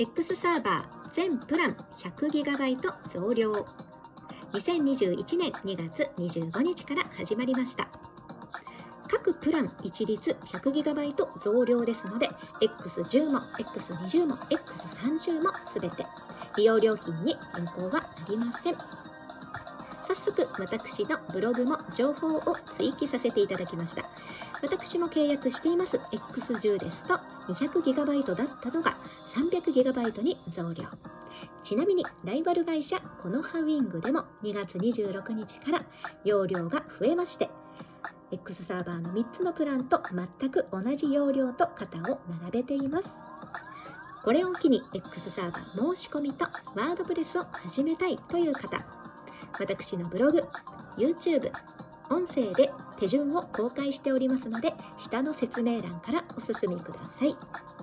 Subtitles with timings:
[0.00, 2.78] X サーバー全プラン 100GB
[3.12, 3.52] 増量。
[4.54, 7.86] 2021年2月25日から始まりました。
[9.10, 12.30] 各プラン一律 100GB 増量ですので
[12.62, 16.06] X10 も X20 も X30 も全て
[16.56, 19.09] 利用料金に変更はありません。
[20.10, 24.02] 早速私のブログも情報を追記させていただきました。
[24.60, 25.98] 私も契約しています。
[25.98, 27.14] X10 ですと
[27.52, 28.96] 200GB だったのが
[29.36, 30.86] 300GB に増量。
[31.62, 35.84] ちなみにライバル会社コノハウィングでも2月26日から
[36.24, 37.48] 容量が増えまして
[38.32, 40.02] X サーバーの3つのプランと
[40.40, 43.08] 全く同じ容量と型を並べています。
[44.24, 49.09] これを機に X サーバー申し込みとワードプレスを始めたいという方。
[49.60, 50.42] 私のブログ
[50.96, 51.52] YouTube
[52.10, 57.34] 音声で手順を公開しておりますので下の説明欄からお進みください。